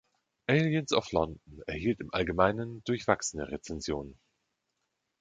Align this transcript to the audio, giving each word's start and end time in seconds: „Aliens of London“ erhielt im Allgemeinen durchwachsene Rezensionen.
„Aliens 0.47 0.93
of 0.93 1.11
London“ 1.11 1.61
erhielt 1.67 1.99
im 1.99 2.11
Allgemeinen 2.11 2.83
durchwachsene 2.85 3.49
Rezensionen. 3.51 4.19